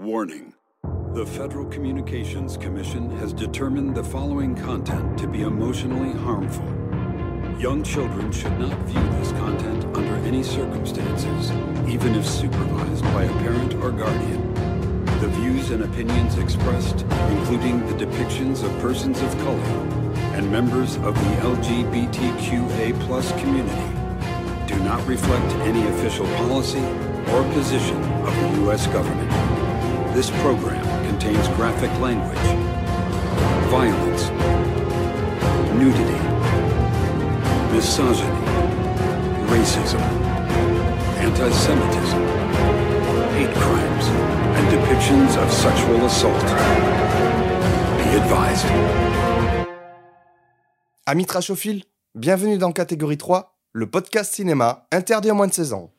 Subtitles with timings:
[0.00, 0.54] Warning.
[1.12, 6.64] The Federal Communications Commission has determined the following content to be emotionally harmful.
[7.60, 11.50] Young children should not view this content under any circumstances,
[11.86, 14.54] even if supervised by a parent or guardian.
[15.20, 19.60] The views and opinions expressed, including the depictions of persons of color
[20.32, 22.98] and members of the LGBTQA
[23.38, 26.86] community, do not reflect any official policy
[27.34, 28.86] or position of the U.S.
[28.86, 29.59] government.
[30.12, 32.36] This program contains graphic language,
[33.70, 34.28] violence,
[35.78, 36.20] nudity,
[37.72, 38.26] misogyny,
[39.46, 40.00] racism,
[41.16, 42.22] anti-Semitism,
[43.36, 44.06] hate crimes,
[44.56, 46.44] and depictions of sexual assault.
[47.98, 48.66] Be advised.
[51.06, 51.84] Amis trashophiles,
[52.16, 55.92] bienvenue dans Catégorie 3, le podcast cinéma interdit à moins de 16 ans.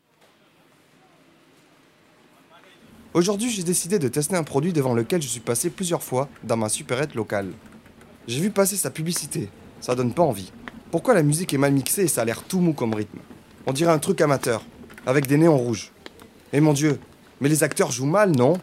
[3.13, 6.55] Aujourd'hui, j'ai décidé de tester un produit devant lequel je suis passé plusieurs fois dans
[6.55, 7.51] ma supérette locale.
[8.25, 9.49] J'ai vu passer sa publicité,
[9.81, 10.53] ça donne pas envie.
[10.91, 13.19] Pourquoi la musique est mal mixée et ça a l'air tout mou comme rythme
[13.67, 14.63] On dirait un truc amateur,
[15.05, 15.91] avec des néons rouges.
[16.53, 17.01] Et mon dieu,
[17.41, 18.61] mais les acteurs jouent mal, non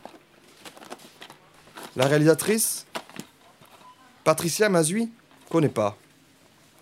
[1.94, 2.86] La réalisatrice
[4.24, 5.10] Patricia Mazui
[5.50, 5.98] Connais pas.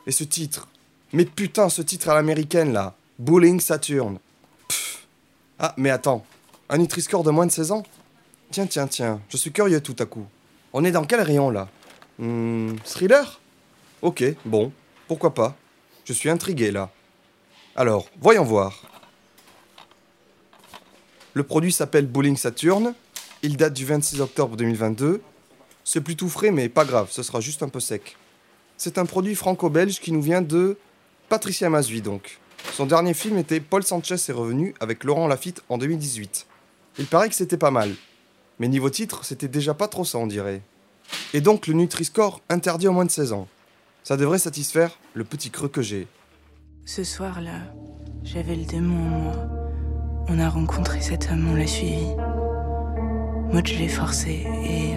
[0.06, 0.69] Et ce titre
[1.12, 4.19] Mais putain, ce titre à l'américaine là Bowling Saturn.
[4.69, 5.06] Pfff.
[5.58, 6.24] Ah, mais attends.
[6.69, 7.84] Un Nutri-Score de moins de 16 ans
[8.50, 10.27] Tiens, tiens, tiens, je suis curieux tout à coup.
[10.72, 11.69] On est dans quel rayon là?
[12.19, 13.41] Hmm, thriller?
[14.03, 14.72] Ok, bon,
[15.09, 15.56] pourquoi pas.
[16.05, 16.91] Je suis intrigué là.
[17.75, 18.83] Alors, voyons voir.
[21.34, 22.94] Le produit s'appelle Bowling Saturn.
[23.42, 25.20] Il date du 26 octobre 2022.
[25.84, 28.17] C'est plutôt frais, mais pas grave, ce sera juste un peu sec.
[28.77, 30.77] C'est un produit franco-belge qui nous vient de
[31.28, 32.39] Patricia Mazui donc.
[32.72, 36.47] Son dernier film était Paul Sanchez est revenu avec Laurent Lafitte en 2018.
[36.98, 37.94] Il paraît que c'était pas mal.
[38.58, 40.62] Mais niveau titre, c'était déjà pas trop ça on dirait.
[41.34, 43.48] Et donc le Nutri-Score interdit au moins de 16 ans.
[44.03, 46.06] Ça devrait satisfaire le petit creux que j'ai.
[46.84, 47.60] Ce soir-là,
[48.22, 49.47] j'avais le démon en moi.
[50.28, 52.06] On a rencontré cet homme, on l'a suivi.
[53.53, 54.94] Moi, je l'ai forcé et.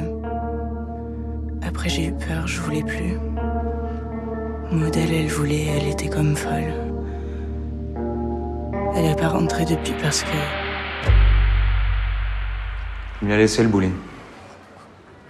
[1.62, 3.20] Après, j'ai eu peur, je voulais plus.
[4.72, 6.74] Maud, elle, elle voulait, elle était comme folle.
[8.96, 10.69] Elle est pas rentrée depuis parce que.
[13.22, 13.92] Il m'y a laissé le bowling.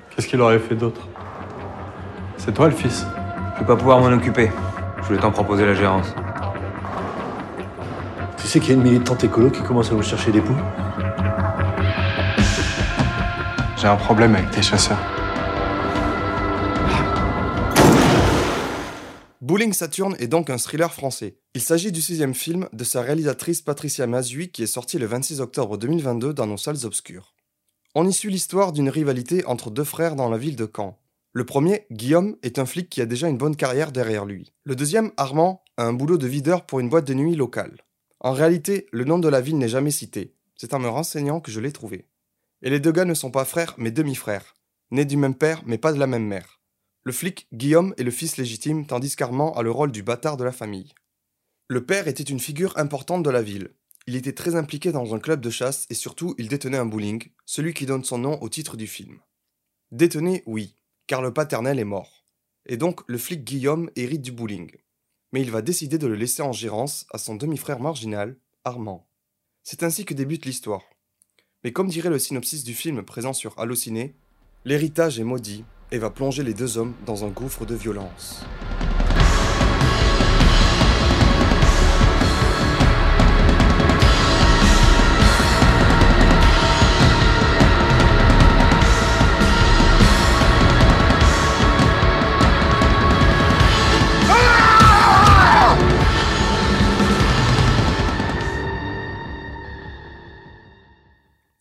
[0.09, 1.07] Qu'est-ce qu'il aurait fait d'autre?
[2.37, 3.03] C'est toi le fils
[3.55, 4.51] Je vais pas pouvoir m'en occuper.
[4.97, 6.13] Je voulais t'en proposer la gérance.
[8.37, 10.55] Tu sais qu'il y a une militante écolo qui commence à vous chercher des poux?
[13.75, 14.99] J'ai un problème avec tes chasseurs.
[19.41, 21.37] Bowling Saturn est donc un thriller français.
[21.55, 25.41] Il s'agit du sixième film de sa réalisatrice Patricia Mazui qui est sorti le 26
[25.41, 27.33] octobre 2022 dans nos salles obscures.
[27.95, 30.99] On y suit l'histoire d'une rivalité entre deux frères dans la ville de Caen.
[31.33, 34.53] Le premier, Guillaume, est un flic qui a déjà une bonne carrière derrière lui.
[34.63, 37.77] Le deuxième, Armand, a un boulot de videur pour une boîte de nuit locale.
[38.19, 40.35] En réalité, le nom de la ville n'est jamais cité.
[40.55, 42.07] C'est en me renseignant que je l'ai trouvé.
[42.61, 44.55] Et les deux gars ne sont pas frères mais demi-frères,
[44.91, 46.59] nés du même père mais pas de la même mère.
[47.03, 50.43] Le flic, Guillaume, est le fils légitime tandis qu'Armand a le rôle du bâtard de
[50.43, 50.93] la famille.
[51.67, 53.71] Le père était une figure importante de la ville.
[54.09, 57.29] Il était très impliqué dans un club de chasse et surtout il détenait un bowling,
[57.45, 59.19] celui qui donne son nom au titre du film.
[59.91, 60.73] Détenait, oui,
[61.05, 62.25] car le paternel est mort.
[62.65, 64.71] Et donc le flic Guillaume hérite du bowling.
[65.31, 69.07] Mais il va décider de le laisser en gérance à son demi-frère marginal, Armand.
[69.61, 70.81] C'est ainsi que débute l'histoire.
[71.63, 74.15] Mais comme dirait le synopsis du film présent sur Allociné,
[74.65, 78.43] l'héritage est maudit et va plonger les deux hommes dans un gouffre de violence.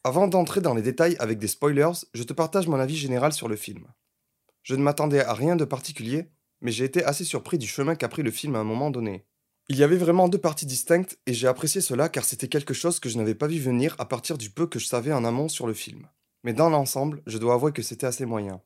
[0.09, 3.47] Avant d'entrer dans les détails avec des spoilers, je te partage mon avis général sur
[3.47, 3.85] le film.
[4.63, 6.31] Je ne m'attendais à rien de particulier,
[6.63, 9.27] mais j'ai été assez surpris du chemin qu'a pris le film à un moment donné.
[9.69, 13.01] Il y avait vraiment deux parties distinctes et j'ai apprécié cela car c'était quelque chose
[13.01, 15.51] que je n'avais pas vu venir à partir du peu que je savais en amont
[15.51, 16.09] sur le film.
[16.43, 18.63] Mais dans l'ensemble, je dois avouer que c'était assez moyen.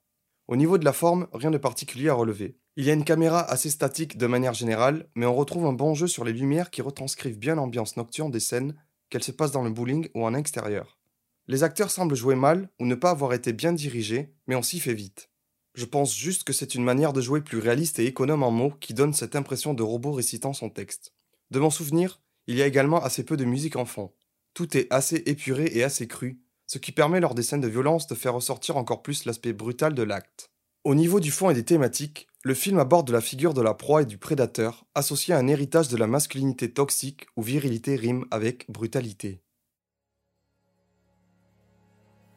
[0.46, 2.56] Au niveau de la forme, rien de particulier à relever.
[2.76, 5.94] Il y a une caméra assez statique de manière générale, mais on retrouve un bon
[5.94, 8.76] jeu sur les lumières qui retranscrivent bien l'ambiance nocturne des scènes,
[9.10, 11.00] qu'elles se passent dans le bowling ou en extérieur.
[11.48, 14.80] Les acteurs semblent jouer mal ou ne pas avoir été bien dirigés, mais on s'y
[14.80, 15.28] fait vite.
[15.74, 18.74] Je pense juste que c'est une manière de jouer plus réaliste et économe en mots
[18.80, 21.14] qui donne cette impression de robot récitant son texte.
[21.50, 24.12] De mon souvenir, il y a également assez peu de musique en fond.
[24.54, 28.06] Tout est assez épuré et assez cru, ce qui permet lors des scènes de violence
[28.06, 30.50] de faire ressortir encore plus l'aspect brutal de l'acte.
[30.84, 34.02] Au niveau du fond et des thématiques, le film aborde la figure de la proie
[34.02, 38.68] et du prédateur, associé à un héritage de la masculinité toxique où virilité rime avec
[38.68, 39.41] brutalité.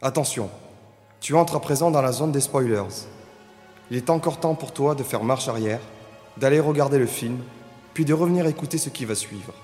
[0.05, 0.51] Attention,
[1.19, 3.07] tu entres à présent dans la zone des spoilers.
[3.89, 5.81] Il est encore temps pour toi de faire marche arrière,
[6.37, 7.39] d'aller regarder le film,
[7.95, 9.55] puis de revenir écouter ce qui va suivre.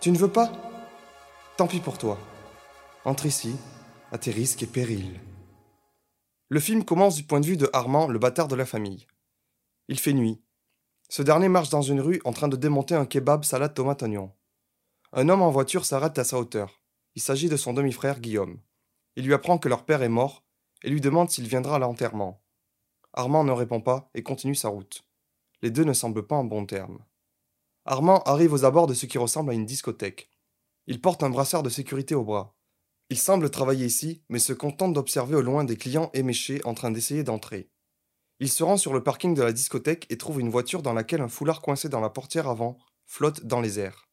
[0.00, 0.52] Tu ne veux pas?
[1.56, 2.16] Tant pis pour toi.
[3.04, 3.56] Entre ici,
[4.12, 5.18] à tes risques et périls.
[6.48, 9.08] Le film commence du point de vue de Armand, le bâtard de la famille.
[9.88, 10.40] Il fait nuit.
[11.08, 14.30] Ce dernier marche dans une rue en train de démonter un kebab salade tomate oignon.
[15.12, 16.82] Un homme en voiture s'arrête à sa hauteur.
[17.14, 18.60] Il s'agit de son demi-frère Guillaume.
[19.16, 20.44] Il lui apprend que leur père est mort
[20.82, 22.42] et lui demande s'il viendra à l'enterrement.
[23.14, 25.04] Armand ne répond pas et continue sa route.
[25.62, 27.02] Les deux ne semblent pas en bons termes.
[27.86, 30.28] Armand arrive aux abords de ce qui ressemble à une discothèque.
[30.86, 32.54] Il porte un brassard de sécurité au bras.
[33.08, 36.90] Il semble travailler ici, mais se contente d'observer au loin des clients éméchés en train
[36.90, 37.70] d'essayer d'entrer.
[38.40, 41.22] Il se rend sur le parking de la discothèque et trouve une voiture dans laquelle
[41.22, 42.76] un foulard coincé dans la portière avant
[43.06, 44.07] flotte dans les airs.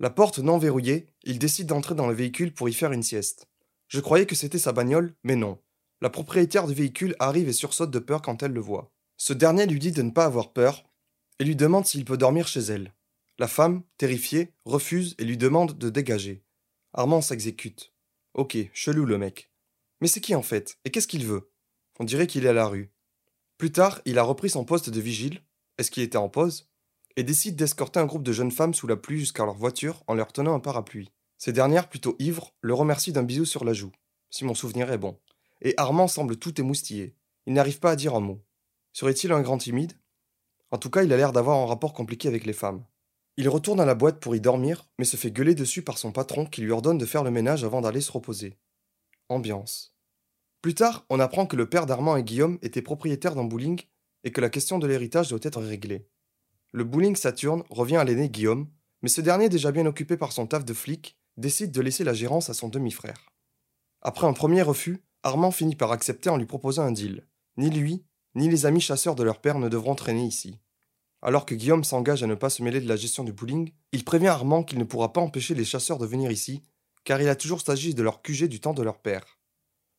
[0.00, 3.48] La porte non verrouillée, il décide d'entrer dans le véhicule pour y faire une sieste.
[3.88, 5.58] Je croyais que c'était sa bagnole, mais non.
[6.00, 8.92] La propriétaire du véhicule arrive et sursaute de peur quand elle le voit.
[9.16, 10.84] Ce dernier lui dit de ne pas avoir peur
[11.38, 12.92] et lui demande s'il peut dormir chez elle.
[13.38, 16.44] La femme, terrifiée, refuse et lui demande de dégager.
[16.92, 17.92] Armand s'exécute.
[18.34, 19.50] Ok, chelou le mec.
[20.00, 20.78] Mais c'est qui en fait?
[20.84, 21.50] Et qu'est-ce qu'il veut?
[22.00, 22.92] On dirait qu'il est à la rue.
[23.58, 25.42] Plus tard, il a repris son poste de vigile.
[25.78, 26.68] Est-ce qu'il était en pause?
[27.16, 30.14] Et décide d'escorter un groupe de jeunes femmes sous la pluie jusqu'à leur voiture en
[30.14, 31.12] leur tenant un parapluie.
[31.38, 33.92] Ces dernières, plutôt ivres, le remercient d'un bisou sur la joue,
[34.30, 35.18] si mon souvenir est bon.
[35.60, 37.14] Et Armand semble tout émoustillé.
[37.46, 38.40] Il n'arrive pas à dire un mot.
[38.92, 39.92] Serait-il un grand timide?
[40.70, 42.84] En tout cas, il a l'air d'avoir un rapport compliqué avec les femmes.
[43.36, 46.12] Il retourne à la boîte pour y dormir, mais se fait gueuler dessus par son
[46.12, 48.56] patron qui lui ordonne de faire le ménage avant d'aller se reposer.
[49.28, 49.94] Ambiance.
[50.62, 53.82] Plus tard, on apprend que le père d'Armand et Guillaume étaient propriétaires d'un bowling
[54.22, 56.08] et que la question de l'héritage doit être réglée.
[56.74, 58.68] Le bowling Saturne revient à l'aîné Guillaume,
[59.00, 62.14] mais ce dernier, déjà bien occupé par son taf de flic, décide de laisser la
[62.14, 63.30] gérance à son demi-frère.
[64.02, 67.28] Après un premier refus, Armand finit par accepter en lui proposant un deal.
[67.58, 68.04] Ni lui,
[68.34, 70.58] ni les amis chasseurs de leur père ne devront traîner ici.
[71.22, 74.02] Alors que Guillaume s'engage à ne pas se mêler de la gestion du bowling, il
[74.02, 76.64] prévient Armand qu'il ne pourra pas empêcher les chasseurs de venir ici,
[77.04, 79.38] car il a toujours s'agi de leur QG du temps de leur père.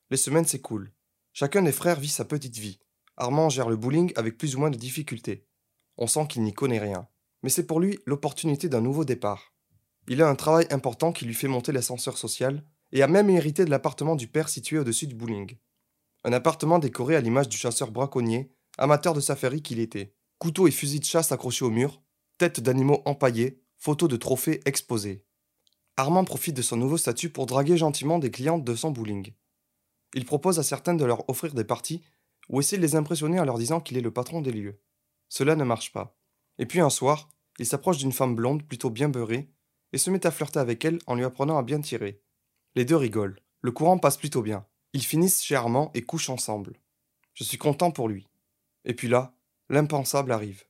[0.09, 0.91] Les semaines s'écoulent.
[1.31, 2.79] Chacun des frères vit sa petite vie.
[3.15, 5.47] Armand gère le bowling avec plus ou moins de difficultés.
[5.97, 7.07] On sent qu'il n'y connaît rien.
[7.43, 9.53] Mais c'est pour lui l'opportunité d'un nouveau départ.
[10.07, 13.65] Il a un travail important qui lui fait monter l'ascenseur social et a même hérité
[13.65, 15.57] de l'appartement du père situé au-dessus du bowling.
[16.23, 20.13] Un appartement décoré à l'image du chasseur braconnier, amateur de safari qu'il était.
[20.37, 22.01] Couteaux et fusils de chasse accrochés au mur,
[22.37, 25.25] têtes d'animaux empaillées, photos de trophées exposées.
[25.97, 29.33] Armand profite de son nouveau statut pour draguer gentiment des clientes de son bowling.
[30.13, 32.01] Il propose à certaines de leur offrir des parties
[32.49, 34.79] ou essaie de les impressionner en leur disant qu'il est le patron des lieux.
[35.29, 36.17] Cela ne marche pas.
[36.57, 37.29] Et puis un soir,
[37.59, 39.49] il s'approche d'une femme blonde plutôt bien beurrée
[39.93, 42.21] et se met à flirter avec elle en lui apprenant à bien tirer.
[42.75, 43.39] Les deux rigolent.
[43.61, 44.65] Le courant passe plutôt bien.
[44.93, 46.73] Ils finissent chez Armand et couchent ensemble.
[47.33, 48.27] Je suis content pour lui.
[48.83, 49.35] Et puis là,
[49.69, 50.63] l'impensable arrive.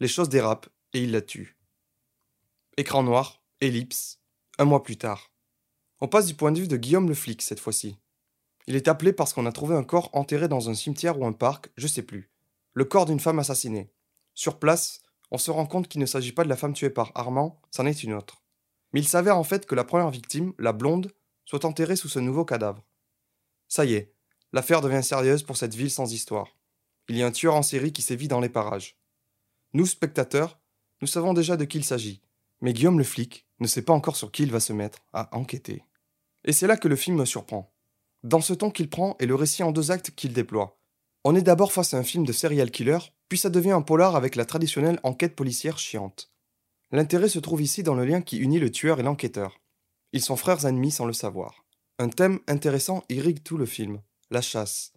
[0.00, 1.58] Les choses dérapent et il la tue.
[2.76, 4.20] Écran noir, ellipse,
[4.58, 5.32] un mois plus tard.
[6.00, 7.96] On passe du point de vue de Guillaume le flic cette fois-ci.
[8.68, 11.32] Il est appelé parce qu'on a trouvé un corps enterré dans un cimetière ou un
[11.32, 12.30] parc, je sais plus.
[12.74, 13.90] Le corps d'une femme assassinée.
[14.38, 15.00] Sur place,
[15.32, 17.86] on se rend compte qu'il ne s'agit pas de la femme tuée par Armand, c'en
[17.86, 18.44] est une autre.
[18.92, 21.10] Mais il s'avère en fait que la première victime, la blonde,
[21.44, 22.86] soit enterrée sous ce nouveau cadavre.
[23.66, 24.14] Ça y est,
[24.52, 26.56] l'affaire devient sérieuse pour cette ville sans histoire.
[27.08, 28.96] Il y a un tueur en série qui sévit dans les parages.
[29.72, 30.60] Nous, spectateurs,
[31.00, 32.22] nous savons déjà de qui il s'agit,
[32.60, 35.36] mais Guillaume le flic ne sait pas encore sur qui il va se mettre à
[35.36, 35.82] enquêter.
[36.44, 37.74] Et c'est là que le film me surprend.
[38.22, 40.77] Dans ce ton qu'il prend et le récit en deux actes qu'il déploie.
[41.30, 44.16] On est d'abord face à un film de serial killer, puis ça devient un polar
[44.16, 46.32] avec la traditionnelle enquête policière chiante.
[46.90, 49.60] L'intérêt se trouve ici dans le lien qui unit le tueur et l'enquêteur.
[50.14, 51.66] Ils sont frères ennemis sans le savoir.
[51.98, 54.94] Un thème intéressant irrigue tout le film, la chasse.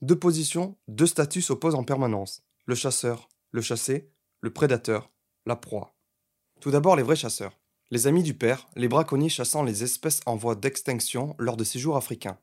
[0.00, 2.44] Deux positions, deux statuts s'opposent en permanence.
[2.66, 4.12] Le chasseur, le chassé,
[4.42, 5.10] le prédateur,
[5.44, 5.96] la proie.
[6.60, 7.58] Tout d'abord les vrais chasseurs.
[7.90, 11.96] Les amis du père, les braconniers chassant les espèces en voie d'extinction lors de séjours
[11.96, 12.38] africains.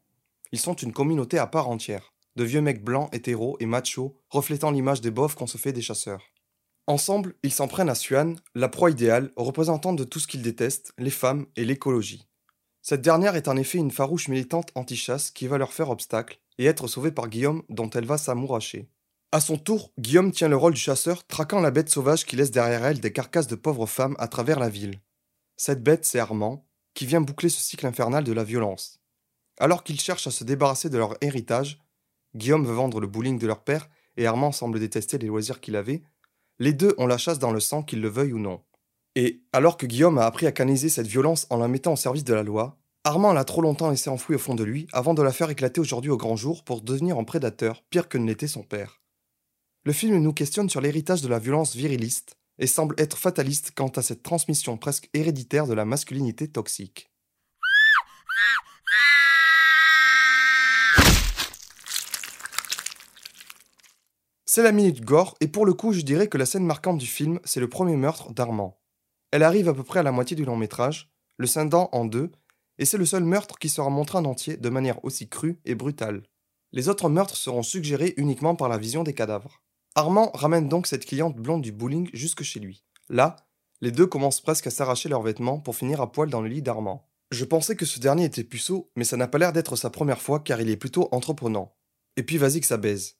[0.52, 4.72] Ils sont une communauté à part entière de vieux mecs blancs, hétéros et machos, reflétant
[4.72, 6.24] l'image des bofs qu'on se fait des chasseurs.
[6.88, 10.94] Ensemble, ils s'en prennent à Suan, la proie idéale, représentante de tout ce qu'ils détestent,
[10.98, 12.28] les femmes et l'écologie.
[12.82, 16.66] Cette dernière est en effet une farouche militante anti-chasse qui va leur faire obstacle et
[16.66, 18.90] être sauvée par Guillaume dont elle va s'amouracher.
[19.32, 22.52] À son tour, Guillaume tient le rôle du chasseur, traquant la bête sauvage qui laisse
[22.52, 25.00] derrière elle des carcasses de pauvres femmes à travers la ville.
[25.56, 29.00] Cette bête, c'est Armand, qui vient boucler ce cycle infernal de la violence.
[29.60, 31.81] Alors qu'ils cherchent à se débarrasser de leur héritage,
[32.36, 35.76] Guillaume veut vendre le bowling de leur père et Armand semble détester les loisirs qu'il
[35.76, 36.04] avait,
[36.60, 38.62] les deux ont la chasse dans le sang, qu'ils le veuillent ou non.
[39.16, 42.24] Et alors que Guillaume a appris à canaliser cette violence en la mettant au service
[42.24, 45.24] de la loi, Armand l'a trop longtemps laissé enfouie au fond de lui avant de
[45.24, 48.48] la faire éclater aujourd'hui au grand jour pour devenir un prédateur pire que ne l'était
[48.48, 49.02] son père.
[49.84, 53.90] Le film nous questionne sur l'héritage de la violence viriliste et semble être fataliste quant
[53.90, 57.11] à cette transmission presque héréditaire de la masculinité toxique.
[64.54, 67.08] C'est la minute gore, et pour le coup, je dirais que la scène marquante du
[67.08, 68.82] film, c'est le premier meurtre d'Armand.
[69.32, 72.34] Elle arrive à peu près à la moitié du long métrage, le scindant en deux,
[72.78, 75.74] et c'est le seul meurtre qui sera montré en entier de manière aussi crue et
[75.74, 76.24] brutale.
[76.74, 79.64] Les autres meurtres seront suggérés uniquement par la vision des cadavres.
[79.96, 82.84] Armand ramène donc cette cliente blonde du bowling jusque chez lui.
[83.08, 83.38] Là,
[83.80, 86.62] les deux commencent presque à s'arracher leurs vêtements pour finir à poil dans le lit
[86.62, 87.08] d'Armand.
[87.32, 90.22] Je pensais que ce dernier était puceau, mais ça n'a pas l'air d'être sa première
[90.22, 91.74] fois car il est plutôt entreprenant.
[92.18, 93.16] Et puis vas-y que ça baise.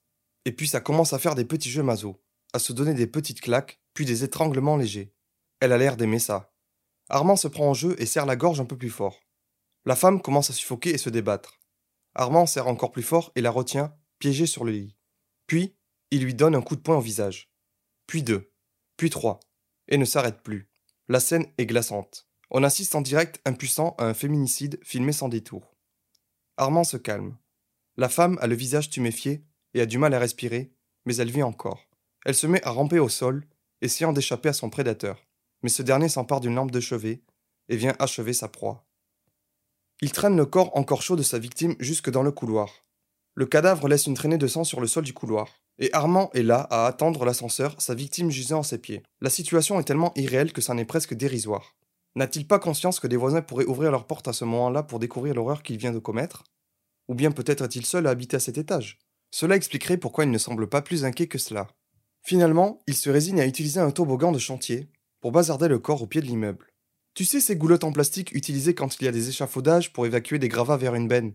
[0.46, 2.22] Et puis ça commence à faire des petits jeux maso,
[2.54, 5.14] à se donner des petites claques, puis des étranglements légers.
[5.60, 6.54] Elle a l'air d'aimer ça.
[7.10, 9.20] Armand se prend en jeu et serre la gorge un peu plus fort.
[9.86, 11.60] La femme commence à suffoquer et se débattre.
[12.16, 14.96] Armand serre encore plus fort et la retient, piégée sur le lit.
[15.48, 15.76] Puis,
[16.12, 17.52] il lui donne un coup de poing au visage.
[18.08, 18.52] Puis deux.
[18.98, 19.40] Puis trois.
[19.88, 20.70] Et ne s'arrête plus.
[21.08, 22.28] La scène est glaçante.
[22.50, 25.76] On assiste en direct impuissant à un féminicide filmé sans détour.
[26.58, 27.38] Armand se calme.
[27.98, 30.72] La femme a le visage tuméfié et a du mal à respirer,
[31.06, 31.88] mais elle vit encore.
[32.26, 33.46] Elle se met à ramper au sol,
[33.82, 35.28] essayant d'échapper à son prédateur.
[35.64, 37.22] Mais ce dernier s'empare d'une lampe de chevet
[37.70, 38.86] et vient achever sa proie.
[40.02, 42.86] Il traîne le corps encore chaud de sa victime jusque dans le couloir.
[43.36, 45.48] Le cadavre laisse une traînée de sang sur le sol du couloir.
[45.80, 49.04] Et Armand est là à attendre l'ascenseur, sa victime gisant à ses pieds.
[49.22, 51.76] La situation est tellement irréelle que ça n'est presque dérisoire.
[52.16, 55.34] N'a-t-il pas conscience que des voisins pourraient ouvrir leur porte à ce moment-là pour découvrir
[55.34, 56.44] l'horreur qu'il vient de commettre?
[57.08, 59.00] Ou bien peut-être est-il seul à habiter à cet étage?
[59.32, 61.68] Cela expliquerait pourquoi il ne semble pas plus inquiet que cela.
[62.22, 64.90] Finalement, il se résigne à utiliser un toboggan de chantier
[65.22, 66.68] pour bazarder le corps au pied de l'immeuble.
[67.14, 70.38] Tu sais ces goulottes en plastique utilisées quand il y a des échafaudages pour évacuer
[70.38, 71.34] des gravats vers une benne?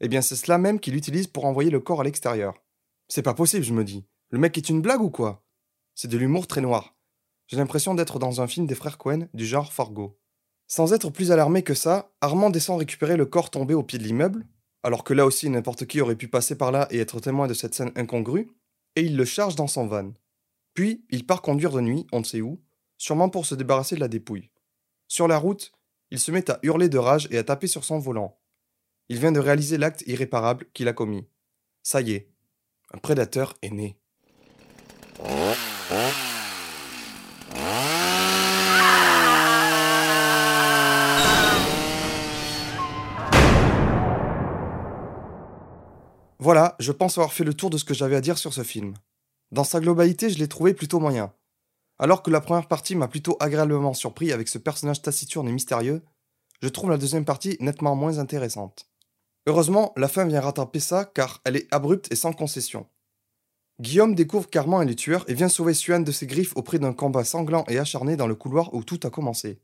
[0.00, 2.54] Eh bien c'est cela même qu'il utilise pour envoyer le corps à l'extérieur.
[3.08, 4.04] C'est pas possible, je me dis.
[4.30, 5.44] Le mec est une blague ou quoi?
[5.94, 6.96] C'est de l'humour très noir.
[7.46, 10.18] J'ai l'impression d'être dans un film des frères Cohen du genre Fargo.
[10.66, 14.04] Sans être plus alarmé que ça, Armand descend récupérer le corps tombé au pied de
[14.04, 14.46] l'immeuble,
[14.82, 17.54] alors que là aussi n'importe qui aurait pu passer par là et être témoin de
[17.54, 18.50] cette scène incongrue,
[18.96, 20.12] et il le charge dans son van.
[20.74, 22.60] Puis, il part conduire de nuit, on ne sait où,
[22.98, 24.50] sûrement pour se débarrasser de la dépouille.
[25.08, 25.72] Sur la route,
[26.10, 28.38] il se met à hurler de rage et à taper sur son volant.
[29.08, 31.26] Il vient de réaliser l'acte irréparable qu'il a commis.
[31.82, 32.30] Ça y est,
[32.92, 33.96] un prédateur est né.
[46.42, 48.64] Voilà, je pense avoir fait le tour de ce que j'avais à dire sur ce
[48.64, 48.94] film.
[49.52, 51.32] Dans sa globalité, je l'ai trouvé plutôt moyen.
[52.00, 56.02] Alors que la première partie m'a plutôt agréablement surpris avec ce personnage taciturne et mystérieux,
[56.60, 58.88] je trouve la deuxième partie nettement moins intéressante.
[59.46, 62.88] Heureusement, la fin vient rattraper ça car elle est abrupte et sans concession.
[63.78, 66.80] Guillaume découvre qu'Armand est le tueur et vient sauver Suan de ses griffes au prix
[66.80, 69.60] d'un combat sanglant et acharné dans le couloir où tout a commencé.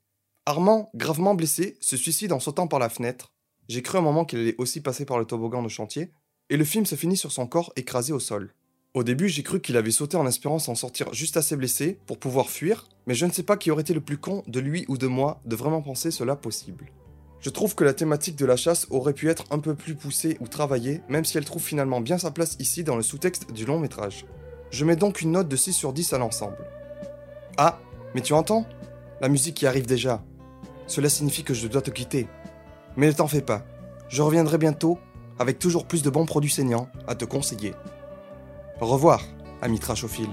[0.47, 3.32] Armand, gravement blessé, se suicide en sautant par la fenêtre.
[3.68, 6.12] J'ai cru un moment qu'il allait aussi passer par le toboggan de chantier,
[6.50, 8.55] et le film se finit sur son corps écrasé au sol.
[8.95, 12.19] Au début, j'ai cru qu'il avait sauté en espérant s'en sortir juste assez blessé pour
[12.19, 14.85] pouvoir fuir, mais je ne sais pas qui aurait été le plus con de lui
[14.88, 16.87] ou de moi de vraiment penser cela possible.
[17.40, 20.37] Je trouve que la thématique de la chasse aurait pu être un peu plus poussée
[20.40, 23.64] ou travaillée, même si elle trouve finalement bien sa place ici dans le sous-texte du
[23.64, 24.26] long métrage.
[24.71, 26.59] Je mets donc une note de 6 sur 10 à l'ensemble.
[27.57, 27.78] Ah,
[28.14, 28.67] mais tu entends?
[29.21, 30.25] La musique qui arrive déjà.
[30.87, 32.26] Cela signifie que je dois te quitter.
[32.97, 33.64] Mais ne t'en fais pas,
[34.09, 34.99] je reviendrai bientôt
[35.38, 37.75] avec toujours plus de bons produits saignants à te conseiller.
[38.80, 39.23] Au revoir,
[39.62, 40.30] ami Trachophile.